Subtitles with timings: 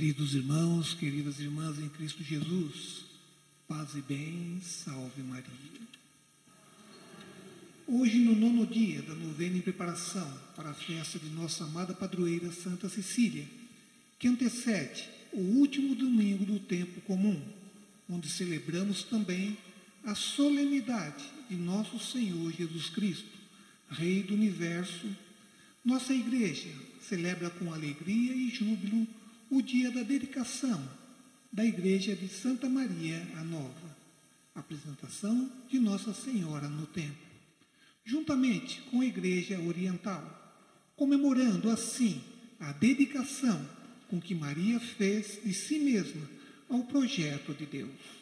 [0.00, 3.04] Queridos irmãos, queridas irmãs em Cristo Jesus,
[3.68, 5.44] paz e bem, salve Maria.
[7.86, 10.26] Hoje, no nono dia da novena em preparação
[10.56, 13.44] para a festa de nossa amada padroeira Santa Cecília,
[14.18, 17.38] que antecede o último domingo do tempo comum,
[18.08, 19.58] onde celebramos também
[20.02, 23.36] a solenidade de nosso Senhor Jesus Cristo,
[23.90, 25.14] Rei do Universo,
[25.84, 26.70] nossa Igreja
[27.02, 29.06] celebra com alegria e júbilo
[29.50, 30.80] o dia da dedicação
[31.52, 33.96] da Igreja de Santa Maria a Nova,
[34.54, 37.26] apresentação de Nossa Senhora no templo,
[38.04, 40.22] juntamente com a Igreja Oriental,
[40.94, 42.22] comemorando assim
[42.60, 43.68] a dedicação
[44.08, 46.28] com que Maria fez de si mesma
[46.68, 48.20] ao projeto de Deus.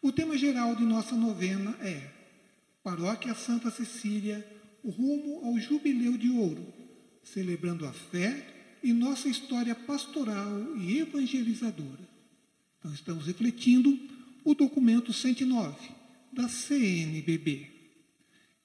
[0.00, 2.10] O tema geral de nossa novena é
[2.82, 4.46] Paróquia Santa Cecília,
[4.82, 6.72] rumo ao Jubileu de Ouro,
[7.22, 8.53] celebrando a fé
[8.84, 12.06] e nossa história pastoral e evangelizadora.
[12.78, 13.98] Então, estamos refletindo
[14.44, 15.74] o documento 109
[16.30, 17.66] da CNBB.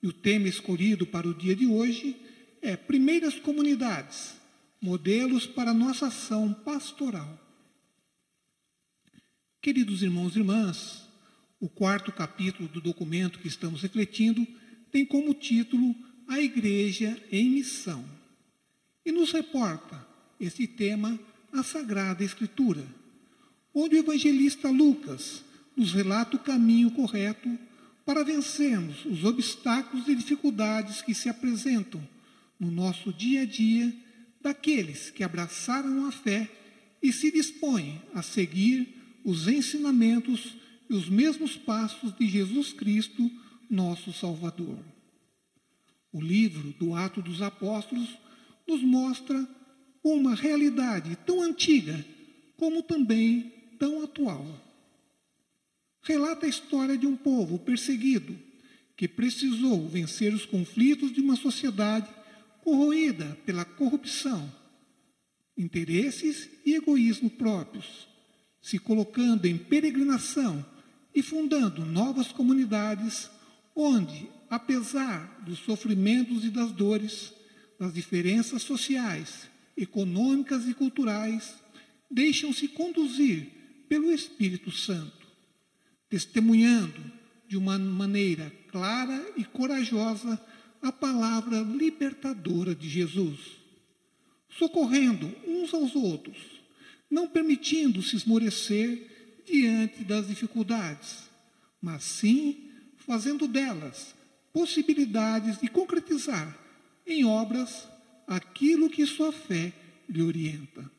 [0.03, 2.17] E o tema escolhido para o dia de hoje
[2.62, 4.36] é Primeiras Comunidades,
[4.81, 7.40] modelos para nossa ação pastoral.
[9.62, 11.08] Queridos irmãos e irmãs,
[11.62, 14.45] o quarto capítulo do documento que estamos refletindo
[14.92, 15.95] tem como título
[16.28, 18.03] A Igreja em Missão.
[19.06, 20.09] E nos reporta
[20.40, 21.20] esse tema
[21.52, 22.86] a Sagrada Escritura,
[23.73, 25.44] onde o evangelista Lucas
[25.76, 27.58] nos relata o caminho correto
[28.06, 32.02] para vencermos os obstáculos e dificuldades que se apresentam
[32.59, 33.94] no nosso dia a dia
[34.42, 36.50] daqueles que abraçaram a fé
[37.02, 40.56] e se dispõem a seguir os ensinamentos
[40.90, 43.30] e os mesmos passos de Jesus Cristo,
[43.70, 44.80] nosso Salvador.
[46.12, 48.09] O livro do Ato dos Apóstolos
[48.68, 49.47] nos mostra
[50.04, 52.06] uma realidade tão antiga
[52.58, 54.46] como também tão atual.
[56.02, 58.38] Relata a história de um povo perseguido
[58.96, 62.10] que precisou vencer os conflitos de uma sociedade
[62.62, 64.52] corroída pela corrupção,
[65.58, 68.08] interesses e egoísmo próprios,
[68.62, 70.66] se colocando em peregrinação
[71.16, 73.30] e fundando novas comunidades
[73.76, 77.34] onde, apesar dos sofrimentos e das dores,
[77.80, 79.49] das diferenças sociais
[79.79, 81.56] econômicas e culturais,
[82.12, 83.47] deixam-se conduzir
[83.88, 85.25] pelo Espírito Santo,
[86.09, 87.01] testemunhando
[87.47, 90.39] de uma maneira clara e corajosa
[90.81, 93.39] a palavra libertadora de Jesus,
[94.50, 96.38] socorrendo uns aos outros,
[97.09, 101.29] não permitindo se esmorecer diante das dificuldades,
[101.81, 104.13] mas sim fazendo delas
[104.53, 106.57] possibilidades de concretizar
[107.06, 107.88] em obras
[108.29, 109.73] aquilo que sua fé
[110.07, 110.90] lhe orienta.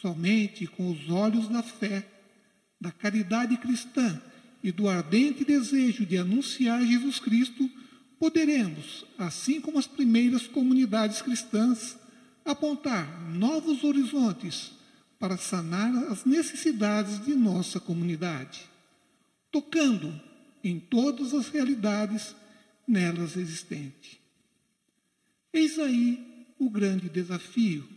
[0.00, 2.04] Somente com os olhos da fé,
[2.80, 4.20] da caridade cristã
[4.60, 7.70] e do ardente desejo de anunciar Jesus Cristo,
[8.18, 11.96] poderemos, assim como as primeiras comunidades cristãs,
[12.44, 14.72] apontar novos horizontes
[15.18, 18.68] para sanar as necessidades de nossa comunidade,
[19.50, 20.20] tocando
[20.62, 22.34] em todas as realidades
[22.86, 24.23] nelas existentes.
[25.54, 27.88] Eis aí o grande desafio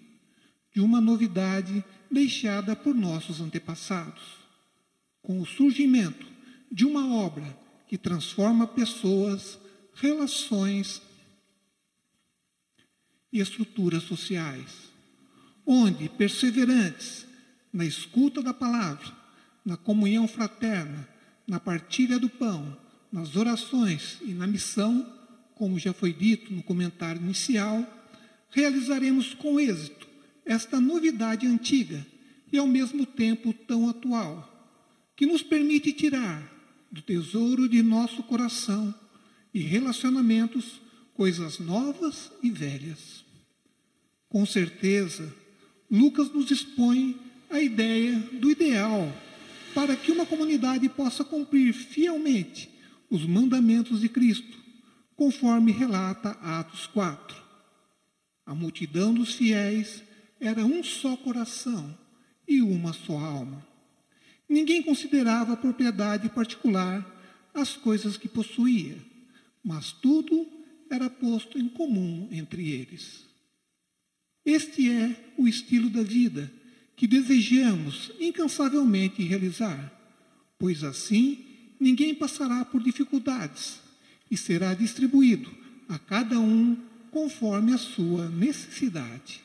[0.72, 4.22] de uma novidade deixada por nossos antepassados,
[5.23, 6.28] com o surgimento
[6.72, 7.57] de uma obra
[7.88, 9.57] que transforma pessoas,
[9.95, 11.01] relações
[13.34, 14.91] e estruturas sociais,
[15.66, 17.25] onde perseverantes
[17.74, 19.12] na escuta da palavra,
[19.66, 21.09] na comunhão fraterna,
[21.47, 22.78] na partilha do pão,
[23.12, 25.17] nas orações e na missão,
[25.57, 27.85] como já foi dito no comentário inicial,
[28.51, 30.07] realizaremos com êxito
[30.45, 32.06] esta novidade antiga
[32.51, 34.53] e ao mesmo tempo tão atual,
[35.16, 36.54] que nos permite tirar
[36.92, 38.94] do tesouro de nosso coração
[39.54, 40.80] e relacionamentos
[41.13, 43.25] coisas novas e velhas.
[44.30, 45.33] Com certeza,
[45.89, 47.18] Lucas nos expõe
[47.50, 49.12] a ideia do ideal
[49.74, 52.69] para que uma comunidade possa cumprir fielmente
[53.10, 54.67] os mandamentos de Cristo
[55.18, 57.36] conforme relata Atos 4.
[58.46, 60.04] A multidão dos fiéis
[60.40, 61.98] era um só coração
[62.48, 63.68] e uma só alma.
[64.48, 67.04] Ninguém considerava propriedade particular
[67.54, 68.96] as coisas que possuía,
[69.64, 70.48] mas tudo
[70.90, 73.25] era posto em comum entre eles.
[74.46, 76.50] Este é o estilo da vida
[76.96, 79.92] que desejamos incansavelmente realizar,
[80.60, 81.44] pois assim
[81.80, 83.87] ninguém passará por dificuldades
[84.29, 85.50] e será distribuído
[85.88, 86.77] a cada um
[87.12, 89.41] conforme a sua necessidade.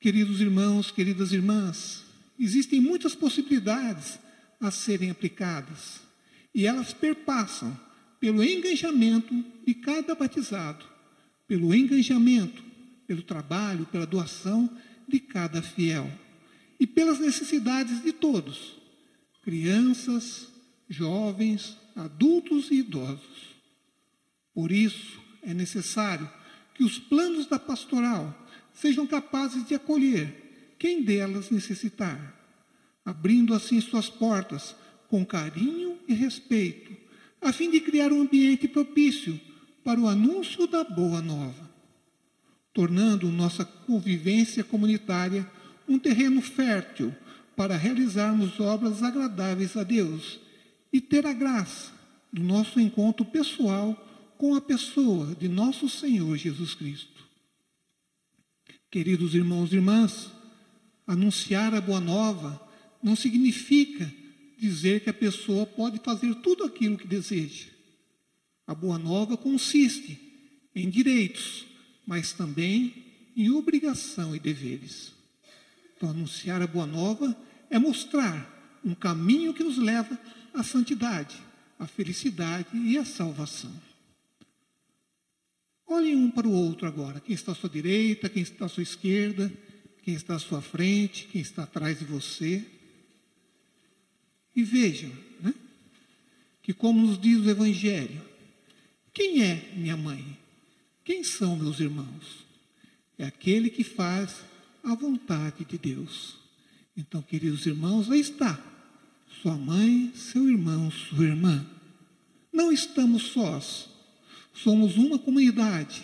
[0.00, 2.04] Queridos irmãos, queridas irmãs,
[2.38, 4.18] existem muitas possibilidades
[4.60, 6.00] a serem aplicadas
[6.54, 7.78] e elas perpassam
[8.20, 10.84] pelo engajamento de cada batizado,
[11.46, 12.62] pelo engajamento,
[13.06, 14.68] pelo trabalho, pela doação
[15.06, 16.10] de cada fiel
[16.78, 18.76] e pelas necessidades de todos,
[19.42, 20.48] crianças,
[20.88, 23.56] jovens, adultos e idosos.
[24.54, 26.28] Por isso, é necessário
[26.74, 28.34] que os planos da pastoral
[28.72, 32.34] sejam capazes de acolher quem delas necessitar,
[33.04, 34.74] abrindo assim suas portas
[35.08, 36.96] com carinho e respeito,
[37.40, 39.40] a fim de criar um ambiente propício
[39.84, 41.70] para o anúncio da boa nova,
[42.72, 45.48] tornando nossa convivência comunitária
[45.88, 47.14] um terreno fértil
[47.56, 50.38] para realizarmos obras agradáveis a Deus
[50.92, 51.92] e ter a graça
[52.32, 53.94] do nosso encontro pessoal
[54.36, 57.26] com a pessoa de nosso Senhor Jesus Cristo.
[58.90, 60.30] Queridos irmãos e irmãs,
[61.06, 62.60] anunciar a boa nova
[63.02, 64.10] não significa
[64.58, 67.66] dizer que a pessoa pode fazer tudo aquilo que deseja.
[68.66, 70.18] A boa nova consiste
[70.74, 71.66] em direitos,
[72.06, 73.04] mas também
[73.36, 75.12] em obrigação e deveres.
[75.96, 77.36] Então, anunciar a boa nova
[77.70, 80.18] é mostrar um caminho que nos leva
[80.58, 81.36] à santidade,
[81.78, 83.72] à felicidade e à salvação.
[85.86, 87.20] Olhem um para o outro agora.
[87.20, 89.50] Quem está à sua direita, quem está à sua esquerda,
[90.02, 92.64] quem está à sua frente, quem está atrás de você.
[94.54, 95.54] E vejam, né,
[96.60, 98.20] que como nos diz o Evangelho,
[99.14, 100.36] quem é minha mãe?
[101.04, 102.44] Quem são meus irmãos?
[103.16, 104.42] É aquele que faz
[104.82, 106.36] a vontade de Deus.
[106.96, 108.77] Então, queridos irmãos, aí está.
[109.42, 111.66] Sua mãe, seu irmão, sua irmã.
[112.52, 113.88] Não estamos sós.
[114.52, 116.02] Somos uma comunidade,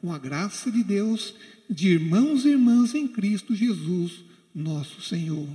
[0.00, 1.34] com a graça de Deus,
[1.68, 4.24] de irmãos e irmãs em Cristo Jesus,
[4.54, 5.48] nosso Senhor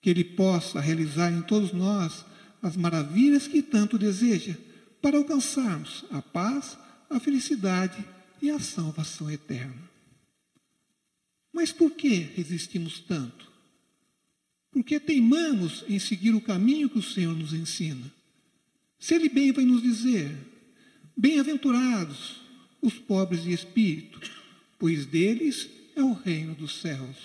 [0.00, 2.24] que Ele possa realizar em todos nós
[2.62, 4.54] as maravilhas que tanto deseja,
[5.00, 6.76] para alcançarmos a paz,
[7.08, 8.04] a felicidade
[8.40, 9.90] e a salvação eterna.
[11.52, 13.49] Mas por que resistimos tanto?
[14.70, 18.10] Porque teimamos em seguir o caminho que o Senhor nos ensina.
[18.98, 20.36] Se Ele bem vai nos dizer:
[21.16, 22.40] Bem-aventurados
[22.80, 24.20] os pobres de espírito,
[24.78, 27.16] pois deles é o reino dos céus.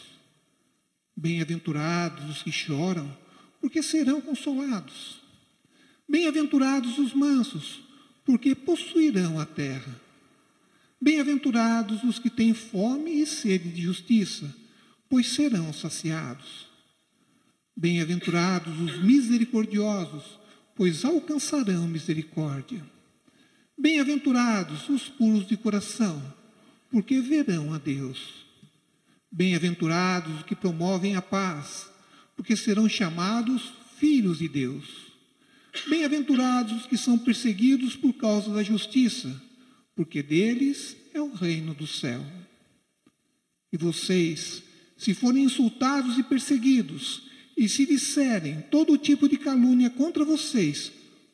[1.16, 3.16] Bem-aventurados os que choram,
[3.62, 5.22] porque serão consolados.
[6.08, 7.82] Bem-aventurados os mansos,
[8.26, 10.02] porque possuirão a terra.
[11.00, 14.54] Bem-aventurados os que têm fome e sede de justiça,
[15.10, 16.68] pois serão saciados.
[17.78, 20.40] Bem-aventurados os misericordiosos,
[20.76, 22.82] pois alcançarão misericórdia.
[23.78, 26.22] Bem-aventurados os puros de coração,
[26.90, 28.46] porque verão a Deus.
[29.30, 31.90] Bem-aventurados os que promovem a paz,
[32.38, 35.12] porque serão chamados filhos de Deus.
[35.90, 39.42] Bem-aventurados os que são perseguidos por causa da justiça,
[39.94, 42.26] porque deles é o reino do céu.
[43.74, 44.64] E vocês,
[44.98, 47.25] se forem insultados e perseguidos,
[47.56, 50.92] e se disserem todo tipo de calúnia contra vocês,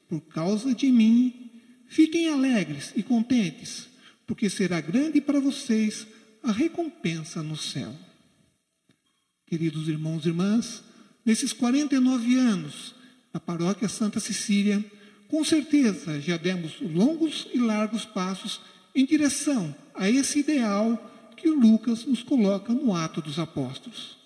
[0.08, 1.50] por causa de mim,
[1.88, 3.88] fiquem alegres e contentes,
[4.28, 6.06] porque será grande para vocês
[6.44, 7.94] a recompensa no céu.
[9.48, 10.84] Queridos irmãos e irmãs,
[11.26, 12.96] nesses 49 anos
[13.34, 14.84] na paróquia Santa Cecília,
[15.28, 18.62] com certeza já demos longos e largos passos
[18.94, 24.21] em direção a esse ideal que Lucas nos coloca no Ato dos Apóstolos.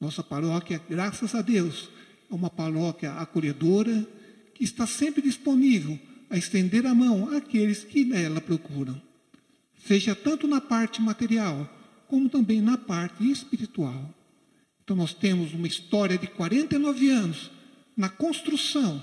[0.00, 1.90] Nossa paróquia, graças a Deus,
[2.30, 4.06] é uma paróquia acolhedora
[4.54, 5.98] que está sempre disponível
[6.28, 9.00] a estender a mão àqueles que nela procuram
[9.86, 11.68] seja tanto na parte material,
[12.08, 14.12] como também na parte espiritual.
[14.82, 17.50] Então, nós temos uma história de 49 anos
[17.96, 19.02] na construção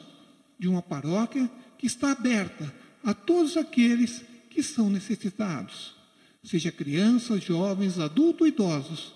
[0.60, 2.74] de uma paróquia que está aberta
[3.04, 5.96] a todos aqueles que são necessitados,
[6.44, 9.14] seja crianças, jovens, adultos, idosos.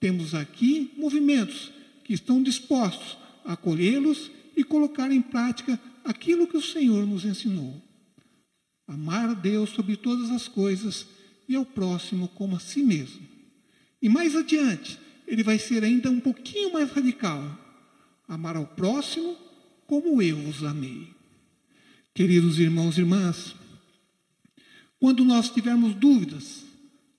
[0.00, 1.72] Temos aqui movimentos
[2.04, 7.82] que estão dispostos a acolhê-los e colocar em prática aquilo que o Senhor nos ensinou.
[8.86, 11.06] Amar a Deus sobre todas as coisas
[11.48, 13.20] e ao próximo como a si mesmo.
[14.00, 17.42] E mais adiante, ele vai ser ainda um pouquinho mais radical.
[18.26, 19.36] Amar ao próximo
[19.86, 21.08] como eu os amei.
[22.14, 23.54] Queridos irmãos e irmãs,
[24.98, 26.64] quando nós tivermos dúvidas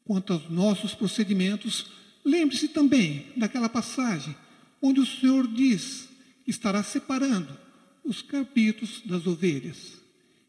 [0.03, 1.85] quanto aos nossos procedimentos,
[2.29, 4.35] lembre-se também daquela passagem
[4.81, 6.07] onde o Senhor diz
[6.45, 7.57] que estará separando
[8.03, 9.99] os capítulos das ovelhas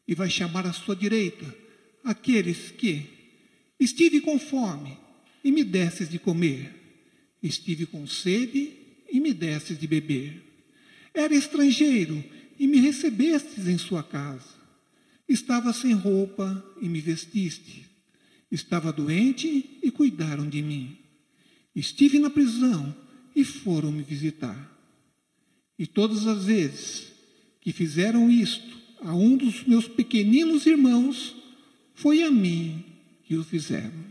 [0.06, 1.46] e vai chamar à sua direita
[2.04, 3.06] aqueles que
[3.78, 4.96] estive com fome
[5.42, 6.80] e me desses de comer,
[7.42, 8.72] Estive com sede
[9.10, 10.42] e me destes de beber.
[11.14, 12.22] Era estrangeiro
[12.58, 14.60] e me recebestes em sua casa.
[15.28, 17.86] Estava sem roupa e me vestiste.
[18.50, 20.98] Estava doente e cuidaram de mim.
[21.74, 22.94] Estive na prisão
[23.34, 24.70] e foram me visitar.
[25.78, 27.12] E todas as vezes
[27.60, 31.34] que fizeram isto a um dos meus pequeninos irmãos,
[31.94, 32.84] foi a mim
[33.24, 34.10] que o fizeram.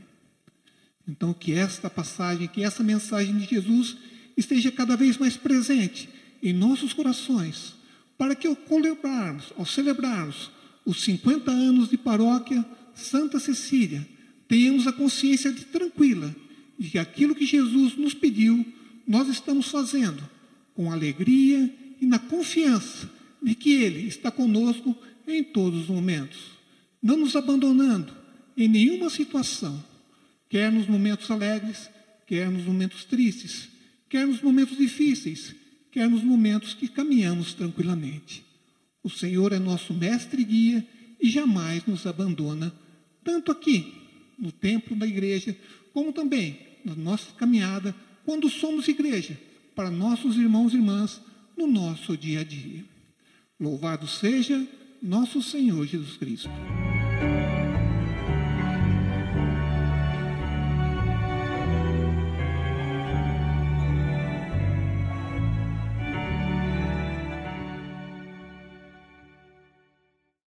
[1.07, 3.97] Então, que esta passagem, que essa mensagem de Jesus
[4.37, 6.09] esteja cada vez mais presente
[6.41, 7.75] em nossos corações,
[8.17, 10.51] para que ao celebrarmos, ao celebrarmos
[10.85, 14.07] os 50 anos de paróquia Santa Cecília,
[14.47, 16.33] tenhamos a consciência de tranquila
[16.79, 18.65] de que aquilo que Jesus nos pediu,
[19.05, 20.23] nós estamos fazendo
[20.73, 23.09] com alegria e na confiança
[23.43, 24.95] de que Ele está conosco
[25.27, 26.39] em todos os momentos,
[27.03, 28.13] não nos abandonando
[28.55, 29.83] em nenhuma situação,
[30.47, 31.89] quer nos momentos alegres,
[32.25, 33.67] quer nos momentos tristes,
[34.07, 35.53] quer nos momentos difíceis,
[35.91, 38.43] quer nos momentos que caminhamos tranquilamente.
[39.03, 40.87] O Senhor é nosso mestre e guia
[41.21, 42.73] e jamais nos abandona,
[43.23, 43.93] tanto aqui,
[44.37, 45.55] no templo da igreja,
[45.93, 47.95] como também na nossa caminhada,
[48.25, 49.39] quando somos igreja,
[49.75, 51.21] para nossos irmãos e irmãs
[51.57, 52.83] no nosso dia a dia.
[53.59, 54.65] Louvado seja
[55.01, 56.49] nosso Senhor Jesus Cristo.